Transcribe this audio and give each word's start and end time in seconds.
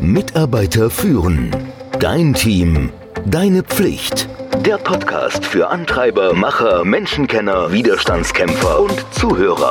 Mitarbeiter 0.00 0.88
führen. 0.88 1.54
Dein 1.98 2.32
Team. 2.32 2.90
Deine 3.26 3.62
Pflicht. 3.62 4.28
Der 4.64 4.78
Podcast 4.78 5.44
für 5.44 5.68
Antreiber, 5.68 6.32
Macher, 6.32 6.84
Menschenkenner, 6.84 7.70
Widerstandskämpfer 7.70 8.80
und 8.80 9.04
Zuhörer. 9.12 9.70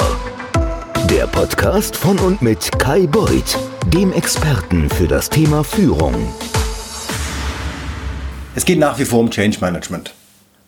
Der 1.09 1.25
Podcast 1.25 1.95
von 1.95 2.19
und 2.19 2.43
mit 2.43 2.77
Kai 2.77 3.07
Beuth, 3.07 3.57
dem 3.87 4.13
Experten 4.13 4.87
für 4.91 5.07
das 5.07 5.31
Thema 5.31 5.63
Führung. 5.63 6.31
Es 8.53 8.65
geht 8.65 8.77
nach 8.77 8.99
wie 8.99 9.05
vor 9.05 9.21
um 9.21 9.31
Change 9.31 9.57
Management. 9.61 10.13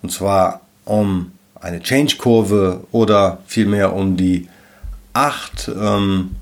Und 0.01 0.11
zwar 0.11 0.61
um 0.85 1.33
eine 1.59 1.81
Change-Kurve 1.81 2.83
oder 2.91 3.37
vielmehr 3.45 3.93
um 3.93 4.17
die 4.17 4.49
acht 5.13 5.69
ähm, 5.69 6.35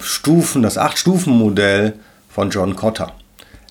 Stufen, 0.00 0.62
das 0.62 0.76
Acht-Stufen-Modell 0.76 1.94
von 2.34 2.50
John 2.50 2.74
Cotter. 2.74 3.12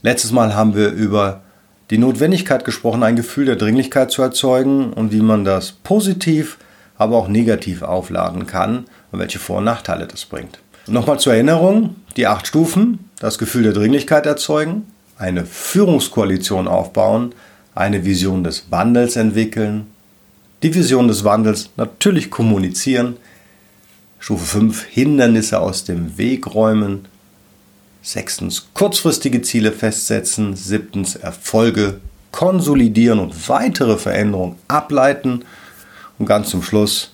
Letztes 0.03 0.31
Mal 0.31 0.55
haben 0.55 0.73
wir 0.73 0.91
über 0.91 1.41
die 1.89 1.97
Notwendigkeit 1.97 2.63
gesprochen, 2.63 3.03
ein 3.03 3.17
Gefühl 3.17 3.45
der 3.45 3.57
Dringlichkeit 3.57 4.09
zu 4.09 4.21
erzeugen 4.21 4.93
und 4.93 5.11
wie 5.11 5.21
man 5.21 5.43
das 5.43 5.73
positiv, 5.73 6.57
aber 6.97 7.17
auch 7.17 7.27
negativ 7.27 7.81
aufladen 7.81 8.47
kann 8.47 8.85
und 9.11 9.19
welche 9.19 9.37
Vor- 9.37 9.57
und 9.57 9.65
Nachteile 9.65 10.07
das 10.07 10.23
bringt. 10.23 10.59
Nochmal 10.87 11.19
zur 11.19 11.33
Erinnerung, 11.33 11.97
die 12.15 12.25
acht 12.25 12.47
Stufen, 12.47 13.09
das 13.19 13.37
Gefühl 13.37 13.63
der 13.63 13.73
Dringlichkeit 13.73 14.25
erzeugen, 14.25 14.87
eine 15.17 15.45
Führungskoalition 15.45 16.69
aufbauen, 16.69 17.35
eine 17.75 18.05
Vision 18.05 18.45
des 18.45 18.71
Wandels 18.71 19.17
entwickeln, 19.17 19.87
die 20.63 20.73
Vision 20.73 21.09
des 21.09 21.25
Wandels 21.25 21.71
natürlich 21.75 22.31
kommunizieren, 22.31 23.17
Stufe 24.19 24.45
5 24.45 24.85
Hindernisse 24.85 25.59
aus 25.59 25.83
dem 25.83 26.17
Weg 26.17 26.55
räumen. 26.55 27.09
Sechstens 28.03 28.67
kurzfristige 28.73 29.41
Ziele 29.41 29.71
festsetzen. 29.71 30.55
Siebtens 30.55 31.15
Erfolge 31.15 32.01
konsolidieren 32.31 33.19
und 33.19 33.47
weitere 33.47 33.97
Veränderungen 33.97 34.57
ableiten. 34.67 35.45
Und 36.19 36.25
ganz 36.25 36.49
zum 36.49 36.61
Schluss 36.61 37.13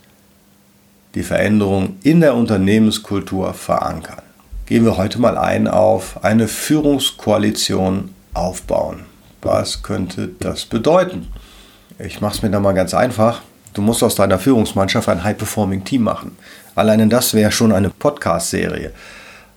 die 1.16 1.24
Veränderung 1.24 1.98
in 2.04 2.22
der 2.22 2.34
Unternehmenskultur 2.36 3.54
verankern. 3.54 4.24
Gehen 4.66 4.84
wir 4.84 4.98
heute 4.98 5.20
mal 5.20 5.38
ein 5.38 5.68
auf 5.68 6.24
eine 6.24 6.48
Führungskoalition 6.48 8.14
aufbauen. 8.34 9.06
Was 9.42 9.84
könnte 9.84 10.30
das 10.40 10.66
bedeuten? 10.66 11.28
Ich 11.98 12.20
mache 12.22 12.36
es 12.36 12.42
mir 12.42 12.50
da 12.50 12.60
mal 12.60 12.74
ganz 12.74 12.94
einfach. 12.94 13.42
Du 13.74 13.82
musst 13.82 14.04
aus 14.04 14.16
deiner 14.16 14.40
Führungsmannschaft 14.40 15.08
ein 15.10 15.24
High-Performing-Team 15.24 16.02
machen. 16.02 16.38
Alleine 16.76 17.08
das 17.08 17.34
wäre 17.34 17.52
schon 17.52 17.72
eine 17.72 17.90
Podcast-Serie. 17.90 18.92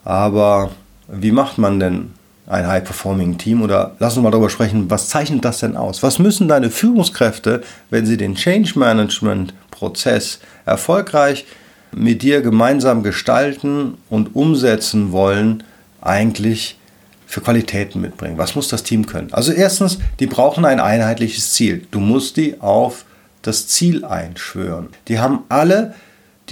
Aber 0.05 0.71
wie 1.09 1.33
macht 1.33 1.59
man 1.59 1.81
denn 1.81 2.11
ein 2.47 2.67
High-Performing-Team? 2.67 3.63
Oder 3.63 3.93
lass 3.99 4.17
uns 4.17 4.25
mal 4.25 4.31
darüber 4.31 4.51
sprechen, 4.51 4.91
was 4.91 5.09
zeichnet 5.09 5.45
das 5.45 5.61
denn 5.61 5.77
aus? 5.77 6.03
Was 6.03 6.19
müssen 6.19 6.49
deine 6.49 6.71
Führungskräfte, 6.71 7.63
wenn 7.91 8.07
sie 8.07 8.17
den 8.17 8.35
Change-Management-Prozess 8.35 10.41
erfolgreich 10.65 11.47
mit 11.93 12.23
dir 12.23 12.43
gemeinsam 12.43 13.03
gestalten 13.03 13.99
und 14.09 14.35
umsetzen 14.35 15.13
wollen, 15.13 15.63
eigentlich 16.01 16.79
für 17.27 17.41
Qualitäten 17.41 18.01
mitbringen? 18.01 18.39
Was 18.39 18.55
muss 18.55 18.69
das 18.69 18.83
Team 18.83 19.07
können? 19.07 19.33
Also 19.33 19.53
erstens, 19.53 19.99
die 20.21 20.27
brauchen 20.27 20.65
ein 20.65 20.81
einheitliches 20.81 21.53
Ziel. 21.53 21.87
Du 21.91 22.01
musst 22.01 22.37
die 22.37 22.61
auf 22.61 23.05
das 23.43 23.69
Ziel 23.69 24.05
einschwören. 24.05 24.89
Die 25.09 25.19
haben 25.19 25.41
alle 25.49 25.95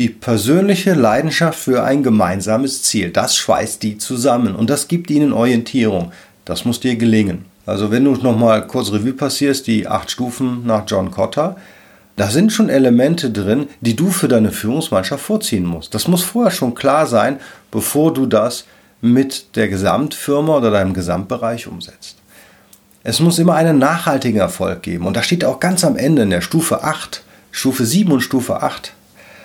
die 0.00 0.08
persönliche 0.08 0.94
Leidenschaft 0.94 1.58
für 1.58 1.84
ein 1.84 2.02
gemeinsames 2.02 2.82
Ziel. 2.82 3.10
Das 3.10 3.36
schweißt 3.36 3.82
die 3.82 3.98
zusammen 3.98 4.56
und 4.56 4.70
das 4.70 4.88
gibt 4.88 5.10
ihnen 5.10 5.34
Orientierung. 5.34 6.12
Das 6.46 6.64
muss 6.64 6.80
dir 6.80 6.96
gelingen. 6.96 7.44
Also 7.66 7.90
wenn 7.90 8.04
du 8.04 8.12
nochmal 8.12 8.66
kurz 8.66 8.90
Revue 8.92 9.12
passierst, 9.12 9.66
die 9.66 9.86
acht 9.86 10.10
Stufen 10.10 10.64
nach 10.64 10.84
John 10.86 11.10
Cotter, 11.10 11.56
da 12.16 12.30
sind 12.30 12.50
schon 12.50 12.70
Elemente 12.70 13.30
drin, 13.30 13.68
die 13.82 13.94
du 13.94 14.10
für 14.10 14.26
deine 14.26 14.52
Führungsmannschaft 14.52 15.22
vorziehen 15.22 15.66
musst. 15.66 15.94
Das 15.94 16.08
muss 16.08 16.22
vorher 16.24 16.50
schon 16.50 16.74
klar 16.74 17.06
sein, 17.06 17.38
bevor 17.70 18.14
du 18.14 18.24
das 18.24 18.64
mit 19.02 19.54
der 19.54 19.68
Gesamtfirma 19.68 20.56
oder 20.56 20.70
deinem 20.70 20.94
Gesamtbereich 20.94 21.66
umsetzt. 21.66 22.16
Es 23.02 23.20
muss 23.20 23.38
immer 23.38 23.54
einen 23.54 23.76
nachhaltigen 23.76 24.40
Erfolg 24.40 24.82
geben. 24.82 25.06
Und 25.06 25.18
da 25.18 25.22
steht 25.22 25.44
auch 25.44 25.60
ganz 25.60 25.84
am 25.84 25.98
Ende 25.98 26.22
in 26.22 26.30
der 26.30 26.40
Stufe 26.40 26.84
8, 26.84 27.22
Stufe 27.50 27.84
7 27.84 28.10
und 28.10 28.22
Stufe 28.22 28.62
8 28.62 28.94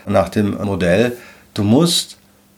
nach 0.08 0.30
dem 0.30 0.58
Modell, 0.64 1.18
du 1.54 1.64
musst 1.64 2.18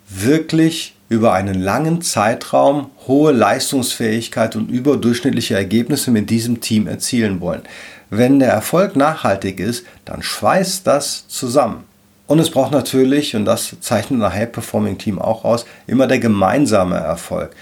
wirklich 0.10 0.96
über 1.10 1.34
einen 1.34 1.62
langen 1.62 2.02
Zeitraum 2.02 2.90
hohe 3.08 3.32
Leistungsfähigkeit 3.32 4.56
und 4.56 4.70
überdurchschnittliche 4.70 5.56
Ergebnisse 5.56 6.12
mit 6.12 6.30
diesem 6.30 6.60
Team 6.60 6.88
erzielen 6.88 7.40
wollen. 7.40 7.62
Wenn 8.10 8.40
der 8.40 8.50
Erfolg 8.50 8.96
nachhaltig 8.96 9.60
ist, 9.60 9.86
dann 10.06 10.22
schweißt 10.22 10.86
das 10.86 11.28
zusammen. 11.28 11.84
Und 12.26 12.40
es 12.40 12.50
braucht 12.50 12.72
natürlich, 12.72 13.36
und 13.36 13.46
das 13.46 13.76
zeichnet 13.80 14.22
ein 14.22 14.34
High-Performing-Team 14.34 15.20
auch 15.20 15.46
aus, 15.46 15.66
immer 15.88 16.08
der 16.08 16.20
gemeinsame 16.20 16.98
Erfolg. 16.98 17.56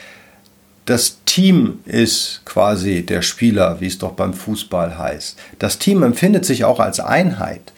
Das 0.85 1.19
Team 1.25 1.79
ist 1.85 2.41
quasi 2.45 3.03
der 3.05 3.21
Spieler, 3.21 3.79
wie 3.79 3.87
es 3.87 3.97
doch 3.97 4.13
beim 4.13 4.33
Fußball 4.33 4.97
heißt. 4.97 5.37
Das 5.59 5.77
Team 5.79 6.03
empfindet 6.03 6.45
sich 6.45 6.63
auch 6.63 6.79
als 6.79 6.99
Einheit. 6.99 7.73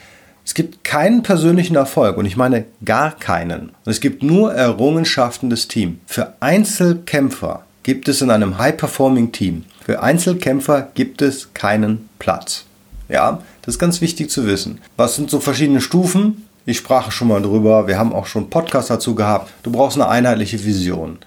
Es 0.47 0.53
gibt 0.53 0.85
keinen 0.85 1.23
persönlichen 1.23 1.75
Erfolg 1.75 2.15
und 2.15 2.25
ich 2.25 2.37
meine 2.37 2.63
gar 2.85 3.11
keinen. 3.11 3.73
Es 3.83 3.99
gibt 3.99 4.23
nur 4.23 4.53
Errungenschaften 4.53 5.49
des 5.49 5.67
Teams. 5.67 5.97
Für 6.05 6.35
Einzelkämpfer 6.39 7.65
gibt 7.83 8.07
es 8.07 8.21
in 8.21 8.31
einem 8.31 8.57
High-Performing-Team, 8.57 9.65
für 9.85 10.01
Einzelkämpfer 10.01 10.87
gibt 10.93 11.21
es 11.21 11.53
keinen 11.53 12.07
Platz. 12.17 12.63
Ja, 13.09 13.41
das 13.61 13.75
ist 13.75 13.79
ganz 13.79 13.99
wichtig 13.99 14.29
zu 14.29 14.47
wissen. 14.47 14.79
Was 14.95 15.17
sind 15.17 15.29
so 15.29 15.41
verschiedene 15.41 15.81
Stufen? 15.81 16.47
Ich 16.65 16.77
sprach 16.77 17.11
schon 17.11 17.27
mal 17.27 17.41
drüber, 17.41 17.87
wir 17.87 17.99
haben 17.99 18.13
auch 18.13 18.25
schon 18.25 18.49
Podcast 18.49 18.89
dazu 18.89 19.15
gehabt. 19.15 19.51
Du 19.63 19.71
brauchst 19.73 19.97
eine 19.97 20.07
einheitliche 20.07 20.63
Vision. 20.63 21.17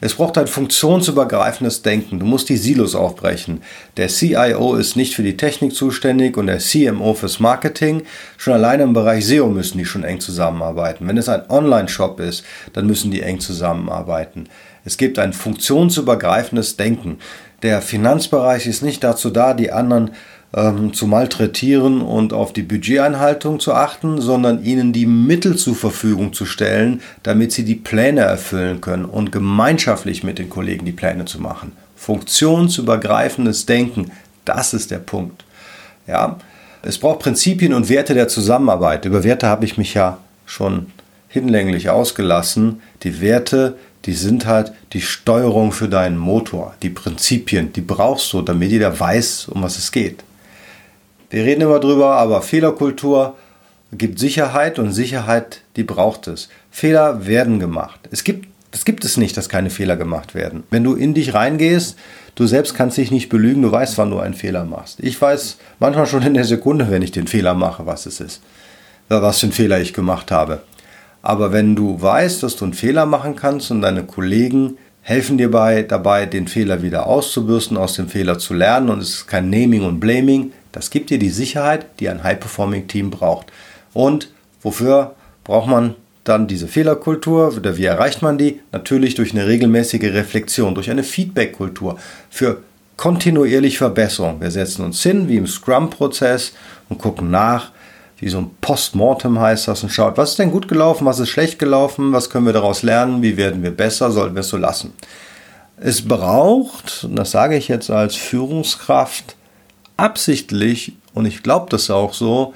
Es 0.00 0.14
braucht 0.14 0.38
ein 0.38 0.46
funktionsübergreifendes 0.46 1.82
Denken. 1.82 2.20
Du 2.20 2.26
musst 2.26 2.48
die 2.48 2.56
Silos 2.56 2.94
aufbrechen. 2.94 3.62
Der 3.96 4.08
CIO 4.08 4.76
ist 4.76 4.94
nicht 4.94 5.14
für 5.14 5.24
die 5.24 5.36
Technik 5.36 5.74
zuständig 5.74 6.36
und 6.36 6.46
der 6.46 6.58
CMO 6.58 7.14
fürs 7.14 7.40
Marketing. 7.40 8.04
Schon 8.36 8.54
alleine 8.54 8.84
im 8.84 8.92
Bereich 8.92 9.26
SEO 9.26 9.48
müssen 9.48 9.78
die 9.78 9.84
schon 9.84 10.04
eng 10.04 10.20
zusammenarbeiten. 10.20 11.08
Wenn 11.08 11.18
es 11.18 11.28
ein 11.28 11.50
Online-Shop 11.50 12.20
ist, 12.20 12.44
dann 12.74 12.86
müssen 12.86 13.10
die 13.10 13.22
eng 13.22 13.40
zusammenarbeiten. 13.40 14.48
Es 14.84 14.98
gibt 14.98 15.18
ein 15.18 15.32
funktionsübergreifendes 15.32 16.76
Denken. 16.76 17.18
Der 17.62 17.82
Finanzbereich 17.82 18.68
ist 18.68 18.82
nicht 18.82 19.02
dazu 19.02 19.30
da, 19.30 19.52
die 19.52 19.72
anderen 19.72 20.12
ähm, 20.54 20.94
zu 20.94 21.06
malträtieren 21.06 22.00
und 22.00 22.32
auf 22.32 22.52
die 22.52 22.62
Budgeteinhaltung 22.62 23.60
zu 23.60 23.74
achten, 23.74 24.20
sondern 24.20 24.64
ihnen 24.64 24.92
die 24.92 25.06
Mittel 25.06 25.56
zur 25.56 25.74
Verfügung 25.74 26.32
zu 26.32 26.46
stellen, 26.46 27.02
damit 27.22 27.52
sie 27.52 27.64
die 27.64 27.74
Pläne 27.74 28.22
erfüllen 28.22 28.80
können 28.80 29.04
und 29.04 29.32
gemeinschaftlich 29.32 30.24
mit 30.24 30.38
den 30.38 30.48
Kollegen 30.48 30.86
die 30.86 30.92
Pläne 30.92 31.26
zu 31.26 31.40
machen. 31.40 31.72
Funktionsübergreifendes 31.96 33.66
Denken, 33.66 34.10
das 34.44 34.72
ist 34.72 34.90
der 34.90 34.98
Punkt. 34.98 35.44
Ja, 36.06 36.38
es 36.82 36.96
braucht 36.96 37.18
Prinzipien 37.18 37.74
und 37.74 37.88
Werte 37.90 38.14
der 38.14 38.28
Zusammenarbeit. 38.28 39.04
Über 39.04 39.24
Werte 39.24 39.48
habe 39.48 39.64
ich 39.64 39.76
mich 39.76 39.94
ja 39.94 40.18
schon 40.46 40.86
hinlänglich 41.28 41.90
ausgelassen. 41.90 42.80
Die 43.02 43.20
Werte, 43.20 43.76
die 44.06 44.14
sind 44.14 44.46
halt 44.46 44.72
die 44.94 45.02
Steuerung 45.02 45.72
für 45.72 45.88
deinen 45.88 46.16
Motor. 46.16 46.74
Die 46.82 46.88
Prinzipien, 46.88 47.72
die 47.74 47.82
brauchst 47.82 48.32
du, 48.32 48.40
damit 48.40 48.70
jeder 48.70 48.98
weiß, 48.98 49.48
um 49.48 49.62
was 49.62 49.76
es 49.76 49.92
geht. 49.92 50.24
Wir 51.30 51.44
reden 51.44 51.60
immer 51.60 51.78
drüber, 51.78 52.16
aber 52.16 52.42
Fehlerkultur 52.42 53.36
gibt 53.92 54.18
Sicherheit 54.18 54.78
und 54.78 54.92
Sicherheit, 54.92 55.62
die 55.76 55.84
braucht 55.84 56.26
es. 56.26 56.48
Fehler 56.70 57.26
werden 57.26 57.58
gemacht. 57.58 58.00
Es 58.10 58.24
gibt, 58.24 58.48
es 58.70 58.84
gibt 58.84 59.04
es 59.04 59.16
nicht, 59.16 59.36
dass 59.36 59.48
keine 59.48 59.70
Fehler 59.70 59.96
gemacht 59.96 60.34
werden. 60.34 60.64
Wenn 60.70 60.84
du 60.84 60.94
in 60.94 61.14
dich 61.14 61.34
reingehst, 61.34 61.98
du 62.34 62.46
selbst 62.46 62.74
kannst 62.74 62.96
dich 62.96 63.10
nicht 63.10 63.28
belügen, 63.28 63.62
du 63.62 63.72
weißt, 63.72 63.98
wann 63.98 64.10
du 64.10 64.18
einen 64.18 64.34
Fehler 64.34 64.64
machst. 64.64 65.00
Ich 65.00 65.20
weiß 65.20 65.58
manchmal 65.78 66.06
schon 66.06 66.22
in 66.22 66.34
der 66.34 66.44
Sekunde, 66.44 66.90
wenn 66.90 67.02
ich 67.02 67.12
den 67.12 67.26
Fehler 67.26 67.54
mache, 67.54 67.86
was 67.86 68.06
es 68.06 68.20
ist. 68.20 68.42
Was 69.08 69.40
für 69.40 69.46
einen 69.46 69.52
Fehler 69.52 69.80
ich 69.80 69.94
gemacht 69.94 70.30
habe. 70.30 70.62
Aber 71.22 71.52
wenn 71.52 71.74
du 71.74 72.00
weißt, 72.00 72.42
dass 72.42 72.56
du 72.56 72.64
einen 72.64 72.74
Fehler 72.74 73.06
machen 73.06 73.36
kannst 73.36 73.70
und 73.70 73.82
deine 73.82 74.04
Kollegen 74.04 74.76
helfen 75.02 75.38
dir 75.38 75.50
bei, 75.50 75.82
dabei, 75.82 76.26
den 76.26 76.48
Fehler 76.48 76.82
wieder 76.82 77.06
auszubürsten, 77.06 77.76
aus 77.76 77.94
dem 77.94 78.08
Fehler 78.08 78.38
zu 78.38 78.52
lernen 78.52 78.90
und 78.90 79.00
es 79.00 79.10
ist 79.10 79.26
kein 79.26 79.48
Naming 79.48 79.82
und 79.84 80.00
Blaming, 80.00 80.52
das 80.78 80.90
gibt 80.90 81.10
dir 81.10 81.18
die 81.18 81.30
Sicherheit, 81.30 81.86
die 81.98 82.08
ein 82.08 82.22
High-Performing-Team 82.22 83.10
braucht. 83.10 83.48
Und 83.94 84.28
wofür 84.62 85.16
braucht 85.42 85.68
man 85.68 85.96
dann 86.22 86.46
diese 86.46 86.68
Fehlerkultur? 86.68 87.52
Oder 87.56 87.76
wie 87.76 87.86
erreicht 87.86 88.22
man 88.22 88.38
die? 88.38 88.60
Natürlich 88.70 89.16
durch 89.16 89.32
eine 89.32 89.48
regelmäßige 89.48 90.14
Reflexion, 90.14 90.76
durch 90.76 90.88
eine 90.88 91.02
Feedback-Kultur 91.02 91.98
für 92.30 92.62
kontinuierliche 92.96 93.78
Verbesserung. 93.78 94.40
Wir 94.40 94.52
setzen 94.52 94.84
uns 94.84 95.02
hin, 95.02 95.28
wie 95.28 95.36
im 95.36 95.48
Scrum-Prozess, 95.48 96.52
und 96.88 96.98
gucken 96.98 97.30
nach, 97.32 97.72
wie 98.18 98.28
so 98.28 98.38
ein 98.38 98.50
Postmortem 98.60 99.40
heißt 99.40 99.66
das, 99.66 99.82
und 99.82 99.90
schaut, 99.90 100.16
was 100.16 100.30
ist 100.30 100.38
denn 100.38 100.52
gut 100.52 100.68
gelaufen, 100.68 101.06
was 101.06 101.18
ist 101.18 101.28
schlecht 101.28 101.58
gelaufen, 101.58 102.12
was 102.12 102.30
können 102.30 102.46
wir 102.46 102.52
daraus 102.52 102.84
lernen, 102.84 103.20
wie 103.20 103.36
werden 103.36 103.64
wir 103.64 103.72
besser, 103.72 104.12
sollten 104.12 104.36
wir 104.36 104.40
es 104.40 104.48
so 104.48 104.56
lassen. 104.56 104.92
Es 105.76 106.06
braucht, 106.06 107.02
und 107.02 107.16
das 107.16 107.32
sage 107.32 107.56
ich 107.56 107.66
jetzt 107.66 107.90
als 107.90 108.14
Führungskraft, 108.14 109.34
absichtlich, 109.98 110.94
und 111.12 111.26
ich 111.26 111.42
glaube 111.42 111.66
das 111.68 111.90
auch 111.90 112.14
so, 112.14 112.54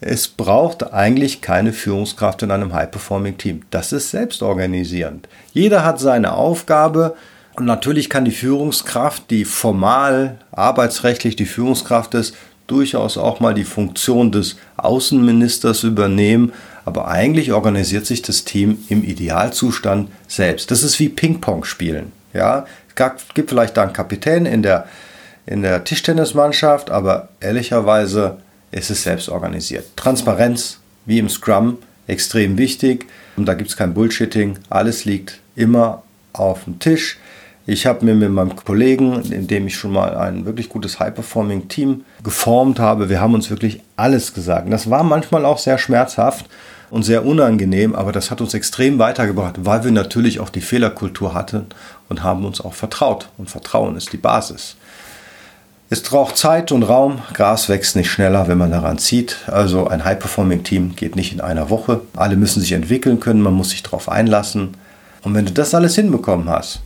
es 0.00 0.28
braucht 0.28 0.92
eigentlich 0.92 1.40
keine 1.40 1.72
Führungskraft 1.72 2.42
in 2.42 2.50
einem 2.50 2.72
High-Performing-Team. 2.72 3.62
Das 3.70 3.92
ist 3.92 4.10
selbstorganisierend. 4.10 5.28
Jeder 5.52 5.84
hat 5.84 6.00
seine 6.00 6.34
Aufgabe 6.34 7.14
und 7.54 7.66
natürlich 7.66 8.08
kann 8.08 8.24
die 8.24 8.30
Führungskraft, 8.30 9.30
die 9.30 9.44
formal 9.44 10.38
arbeitsrechtlich 10.52 11.36
die 11.36 11.46
Führungskraft 11.46 12.14
ist, 12.14 12.34
durchaus 12.66 13.18
auch 13.18 13.40
mal 13.40 13.52
die 13.52 13.64
Funktion 13.64 14.32
des 14.32 14.56
Außenministers 14.76 15.82
übernehmen. 15.82 16.52
Aber 16.86 17.08
eigentlich 17.08 17.52
organisiert 17.52 18.06
sich 18.06 18.22
das 18.22 18.44
Team 18.44 18.78
im 18.88 19.04
Idealzustand 19.04 20.08
selbst. 20.28 20.70
Das 20.70 20.82
ist 20.82 20.98
wie 20.98 21.10
Ping-Pong 21.10 21.64
spielen. 21.64 22.12
Ja, 22.32 22.64
es 22.96 23.34
gibt 23.34 23.50
vielleicht 23.50 23.76
da 23.76 23.82
einen 23.82 23.92
Kapitän 23.92 24.46
in 24.46 24.62
der, 24.62 24.86
in 25.50 25.62
der 25.62 25.82
Tischtennismannschaft, 25.82 26.90
aber 26.90 27.28
ehrlicherweise 27.40 28.36
ist 28.70 28.88
es 28.90 29.02
selbst 29.02 29.28
organisiert. 29.28 29.84
Transparenz, 29.96 30.78
wie 31.06 31.18
im 31.18 31.28
Scrum, 31.28 31.78
extrem 32.06 32.56
wichtig. 32.56 33.06
Und 33.36 33.46
da 33.46 33.54
gibt 33.54 33.68
es 33.68 33.76
kein 33.76 33.92
Bullshitting. 33.92 34.58
Alles 34.68 35.04
liegt 35.04 35.40
immer 35.56 36.04
auf 36.32 36.64
dem 36.64 36.78
Tisch. 36.78 37.18
Ich 37.66 37.84
habe 37.84 38.04
mir 38.04 38.14
mit 38.14 38.30
meinem 38.30 38.54
Kollegen, 38.54 39.22
in 39.32 39.48
dem 39.48 39.66
ich 39.66 39.76
schon 39.76 39.92
mal 39.92 40.16
ein 40.16 40.46
wirklich 40.46 40.68
gutes 40.68 41.00
High-Performing-Team 41.00 42.04
geformt 42.22 42.78
habe, 42.78 43.08
wir 43.08 43.20
haben 43.20 43.34
uns 43.34 43.50
wirklich 43.50 43.80
alles 43.96 44.32
gesagt. 44.32 44.72
Das 44.72 44.88
war 44.88 45.02
manchmal 45.02 45.44
auch 45.44 45.58
sehr 45.58 45.78
schmerzhaft 45.78 46.46
und 46.90 47.02
sehr 47.02 47.26
unangenehm, 47.26 47.96
aber 47.96 48.12
das 48.12 48.30
hat 48.30 48.40
uns 48.40 48.54
extrem 48.54 48.98
weitergebracht, 49.00 49.56
weil 49.64 49.84
wir 49.84 49.90
natürlich 49.90 50.38
auch 50.38 50.48
die 50.48 50.60
Fehlerkultur 50.60 51.34
hatten 51.34 51.66
und 52.08 52.22
haben 52.22 52.44
uns 52.44 52.60
auch 52.60 52.74
vertraut. 52.74 53.28
Und 53.36 53.50
Vertrauen 53.50 53.96
ist 53.96 54.12
die 54.12 54.16
Basis. 54.16 54.76
Es 55.92 56.04
braucht 56.04 56.36
Zeit 56.36 56.70
und 56.70 56.84
Raum. 56.84 57.20
Gras 57.34 57.68
wächst 57.68 57.96
nicht 57.96 58.08
schneller, 58.08 58.46
wenn 58.46 58.58
man 58.58 58.70
daran 58.70 58.98
zieht. 58.98 59.38
Also 59.48 59.88
ein 59.88 60.04
High-Performing-Team 60.04 60.94
geht 60.94 61.16
nicht 61.16 61.32
in 61.32 61.40
einer 61.40 61.68
Woche. 61.68 62.02
Alle 62.14 62.36
müssen 62.36 62.60
sich 62.60 62.70
entwickeln 62.70 63.18
können, 63.18 63.42
man 63.42 63.54
muss 63.54 63.70
sich 63.70 63.82
darauf 63.82 64.08
einlassen. 64.08 64.76
Und 65.22 65.34
wenn 65.34 65.46
du 65.46 65.50
das 65.50 65.74
alles 65.74 65.96
hinbekommen 65.96 66.48
hast, 66.48 66.80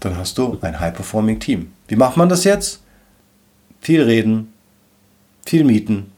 dann 0.00 0.16
hast 0.16 0.38
du 0.38 0.56
ein 0.62 0.80
High-Performing-Team. 0.80 1.70
Wie 1.88 1.96
macht 1.96 2.16
man 2.16 2.30
das 2.30 2.44
jetzt? 2.44 2.80
Viel 3.82 4.02
reden, 4.02 4.50
viel 5.44 5.64
mieten, 5.64 6.10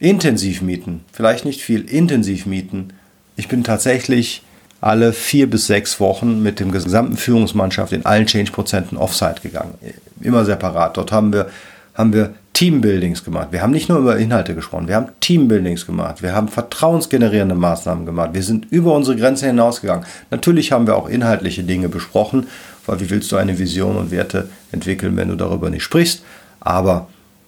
intensiv 0.00 0.62
mieten. 0.62 1.04
Vielleicht 1.12 1.44
nicht 1.44 1.60
viel, 1.60 1.82
intensiv 1.82 2.44
mieten. 2.44 2.88
Ich 3.36 3.46
bin 3.46 3.62
tatsächlich 3.62 4.42
alle 4.82 5.12
vier 5.12 5.48
bis 5.48 5.68
sechs 5.68 6.00
Wochen 6.00 6.42
mit 6.42 6.58
dem 6.58 6.72
gesamten 6.72 7.16
Führungsmannschaft 7.16 7.92
in 7.92 8.04
allen 8.04 8.26
Change-Prozenten 8.26 8.98
Offsite 8.98 9.40
gegangen. 9.40 9.74
Immer 10.20 10.44
separat. 10.44 10.96
Dort 10.96 11.12
haben 11.12 11.32
wir, 11.32 11.46
haben 11.94 12.12
wir 12.12 12.34
Teambuildings 12.52 13.24
gemacht. 13.24 13.48
Wir 13.52 13.62
haben 13.62 13.70
nicht 13.70 13.88
nur 13.88 13.98
über 13.98 14.18
Inhalte 14.18 14.56
gesprochen, 14.56 14.88
wir 14.88 14.96
haben 14.96 15.08
Teambuildings 15.20 15.86
gemacht. 15.86 16.20
Wir 16.20 16.34
haben 16.34 16.48
vertrauensgenerierende 16.48 17.54
Maßnahmen 17.54 18.04
gemacht. 18.04 18.30
Wir 18.32 18.42
sind 18.42 18.66
über 18.70 18.94
unsere 18.94 19.16
Grenze 19.16 19.46
hinausgegangen. 19.46 20.04
Natürlich 20.30 20.72
haben 20.72 20.88
wir 20.88 20.96
auch 20.96 21.08
inhaltliche 21.08 21.62
Dinge 21.62 21.88
besprochen, 21.88 22.48
weil 22.84 22.98
wie 22.98 23.08
willst 23.08 23.30
du 23.30 23.36
eine 23.36 23.60
Vision 23.60 23.96
und 23.96 24.10
Werte 24.10 24.48
entwickeln, 24.72 25.16
wenn 25.16 25.28
du 25.28 25.36
darüber 25.36 25.70
nicht 25.70 25.84
sprichst? 25.84 26.24
Aber 26.58 27.06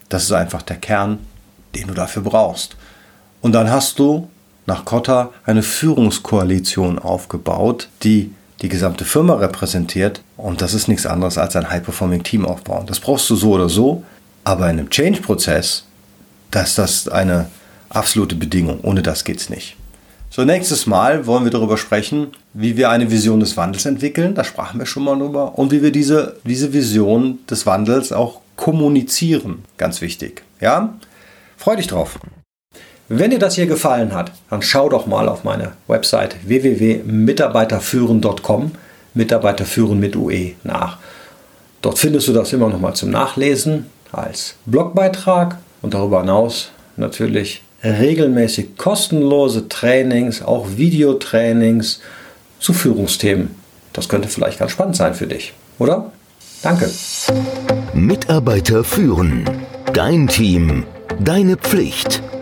das 0.08 0.22
ist 0.22 0.32
einfach 0.32 0.62
der 0.62 0.76
Kern, 0.76 1.18
den 1.74 1.88
du 1.88 1.94
dafür 1.94 2.22
brauchst. 2.22 2.76
Und 3.40 3.52
dann 3.52 3.68
hast 3.68 3.98
du 3.98 4.28
nach 4.66 4.84
Kotta 4.84 5.30
eine 5.44 5.62
Führungskoalition 5.62 6.98
aufgebaut, 6.98 7.88
die 8.02 8.32
die 8.62 8.68
gesamte 8.68 9.04
Firma 9.04 9.34
repräsentiert. 9.34 10.22
Und 10.36 10.62
das 10.62 10.74
ist 10.74 10.88
nichts 10.88 11.06
anderes 11.06 11.38
als 11.38 11.56
ein 11.56 11.70
High-Performing-Team 11.70 12.46
aufbauen. 12.46 12.86
Das 12.86 13.00
brauchst 13.00 13.28
du 13.28 13.36
so 13.36 13.52
oder 13.52 13.68
so, 13.68 14.04
aber 14.44 14.70
in 14.70 14.78
einem 14.78 14.90
Change-Prozess, 14.90 15.84
ist 16.62 16.78
das 16.78 17.08
eine 17.08 17.46
absolute 17.88 18.36
Bedingung. 18.36 18.80
Ohne 18.82 19.02
das 19.02 19.24
geht 19.24 19.38
es 19.38 19.50
nicht. 19.50 19.76
So, 20.30 20.44
nächstes 20.44 20.86
Mal 20.86 21.26
wollen 21.26 21.44
wir 21.44 21.50
darüber 21.50 21.76
sprechen, 21.76 22.28
wie 22.54 22.76
wir 22.76 22.90
eine 22.90 23.10
Vision 23.10 23.40
des 23.40 23.56
Wandels 23.56 23.86
entwickeln. 23.86 24.34
Da 24.34 24.44
sprachen 24.44 24.80
wir 24.80 24.86
schon 24.86 25.04
mal 25.04 25.18
drüber. 25.18 25.58
Und 25.58 25.70
wie 25.70 25.82
wir 25.82 25.92
diese, 25.92 26.36
diese 26.44 26.72
Vision 26.72 27.38
des 27.48 27.66
Wandels 27.66 28.12
auch 28.12 28.40
kommunizieren. 28.56 29.64
Ganz 29.76 30.00
wichtig. 30.00 30.42
Ja? 30.60 30.94
Freu 31.56 31.76
dich 31.76 31.86
drauf. 31.86 32.18
Wenn 33.08 33.30
dir 33.30 33.38
das 33.38 33.54
hier 33.56 33.66
gefallen 33.66 34.14
hat, 34.14 34.32
dann 34.48 34.62
schau 34.62 34.88
doch 34.88 35.04
mal 35.06 35.28
auf 35.28 35.44
meine 35.44 35.72
Website 35.88 36.36
www.mitarbeiterführen.com, 36.46 38.72
Mitarbeiter 39.12 39.66
führen 39.66 40.00
mit 40.00 40.16
UE 40.16 40.52
nach. 40.62 40.96
Dort 41.82 41.98
findest 41.98 42.28
du 42.28 42.32
das 42.32 42.54
immer 42.54 42.70
noch 42.70 42.80
mal 42.80 42.94
zum 42.94 43.10
Nachlesen 43.10 43.84
als 44.10 44.54
Blogbeitrag 44.64 45.58
und 45.82 45.92
darüber 45.92 46.20
hinaus 46.20 46.70
natürlich 46.96 47.60
regelmäßig 47.82 48.78
kostenlose 48.78 49.68
Trainings, 49.68 50.40
auch 50.42 50.68
Videotrainings 50.76 52.00
zu 52.58 52.72
Führungsthemen. 52.72 53.50
Das 53.92 54.08
könnte 54.08 54.28
vielleicht 54.28 54.58
ganz 54.58 54.72
spannend 54.72 54.96
sein 54.96 55.14
für 55.14 55.26
dich, 55.26 55.52
oder? 55.78 56.10
Danke. 56.62 56.90
Mitarbeiter 57.92 58.82
führen. 58.82 59.44
Dein 59.92 60.26
Team. 60.26 60.84
Deine 61.20 61.56
Pflicht. 61.56 62.22